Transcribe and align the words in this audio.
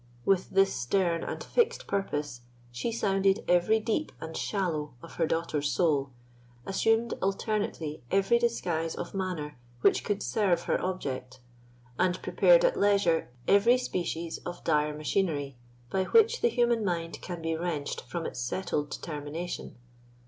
With 0.25 0.49
this 0.49 0.73
stern 0.73 1.23
and 1.23 1.43
fixed 1.43 1.85
purpose, 1.85 2.41
she 2.71 2.91
sounded 2.91 3.43
every 3.47 3.79
deep 3.79 4.11
and 4.19 4.35
shallow 4.35 4.95
of 5.03 5.13
her 5.17 5.27
daughter's 5.27 5.69
soul, 5.69 6.09
assumed 6.65 7.13
alternately 7.21 8.01
every 8.09 8.39
disguise 8.39 8.95
of 8.95 9.13
manner 9.13 9.59
which 9.81 10.03
could 10.03 10.23
serve 10.23 10.63
her 10.63 10.81
object, 10.83 11.39
and 11.99 12.19
prepared 12.23 12.65
at 12.65 12.79
leisure 12.79 13.29
every 13.47 13.77
species 13.77 14.39
of 14.39 14.63
dire 14.63 14.97
machinery 14.97 15.55
by 15.91 16.05
which 16.05 16.41
the 16.41 16.49
human 16.49 16.83
mind 16.83 17.21
can 17.21 17.39
be 17.39 17.55
wrenched 17.55 18.01
from 18.01 18.25
its 18.25 18.39
settled 18.39 18.89
determination. 18.89 19.75